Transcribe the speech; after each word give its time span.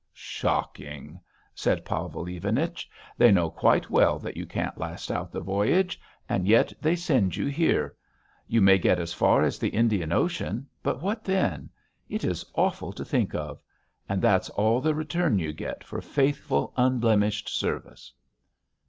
"Shocking!" 0.13 1.19
said 1.53 1.85
Pavel 1.85 2.27
Ivanich. 2.27 2.89
"They 3.19 3.31
know 3.31 3.51
quite 3.51 3.91
well 3.91 4.17
that 4.17 4.35
you 4.35 4.47
can't 4.47 4.79
last 4.79 5.11
out 5.11 5.31
the 5.31 5.41
voyage, 5.41 6.01
and 6.27 6.47
yet 6.47 6.73
they 6.81 6.95
send 6.95 7.35
you 7.35 7.45
here! 7.45 7.95
You 8.47 8.61
may 8.63 8.79
get 8.79 8.97
as 8.99 9.13
far 9.13 9.43
as 9.43 9.59
the 9.59 9.69
Indian 9.69 10.11
Ocean, 10.11 10.65
but 10.81 11.03
what 11.03 11.23
then? 11.23 11.69
It 12.09 12.23
is 12.23 12.43
awful 12.55 12.91
to 12.93 13.05
think 13.05 13.35
of.... 13.35 13.61
And 14.09 14.23
that's 14.23 14.49
all 14.49 14.81
the 14.81 14.95
return 14.95 15.37
you 15.37 15.53
get 15.53 15.83
for 15.83 16.01
faithful 16.01 16.73
unblemished 16.77 17.47
service!" 17.49 18.11